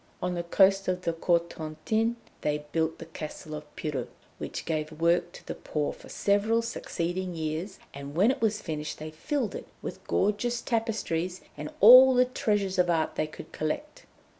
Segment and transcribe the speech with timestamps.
[0.19, 4.07] On the coast of the Cotentin they built the Castle of Pirou,
[4.39, 8.97] which gave work to the poor for several succeeding years, and when it was finished
[8.97, 14.07] they filled it with gorgeous tapestries and all the treasures of art they could collect.